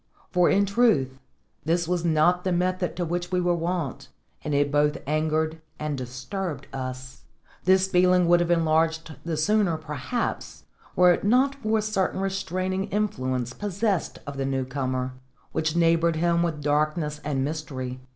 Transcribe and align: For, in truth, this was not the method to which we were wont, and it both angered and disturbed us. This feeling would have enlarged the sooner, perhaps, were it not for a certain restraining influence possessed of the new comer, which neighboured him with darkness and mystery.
For, 0.31 0.49
in 0.49 0.65
truth, 0.65 1.19
this 1.63 1.87
was 1.87 2.03
not 2.03 2.43
the 2.43 2.51
method 2.51 2.95
to 2.95 3.05
which 3.05 3.31
we 3.31 3.39
were 3.39 3.53
wont, 3.53 4.07
and 4.43 4.51
it 4.55 4.71
both 4.71 4.97
angered 5.05 5.61
and 5.77 5.95
disturbed 5.95 6.65
us. 6.73 7.25
This 7.65 7.85
feeling 7.85 8.27
would 8.27 8.39
have 8.39 8.49
enlarged 8.49 9.15
the 9.23 9.37
sooner, 9.37 9.77
perhaps, 9.77 10.63
were 10.95 11.13
it 11.13 11.23
not 11.23 11.53
for 11.61 11.77
a 11.77 11.83
certain 11.83 12.19
restraining 12.19 12.85
influence 12.85 13.53
possessed 13.53 14.17
of 14.25 14.37
the 14.37 14.45
new 14.47 14.65
comer, 14.65 15.13
which 15.51 15.75
neighboured 15.75 16.15
him 16.15 16.41
with 16.41 16.63
darkness 16.63 17.21
and 17.23 17.45
mystery. 17.45 17.99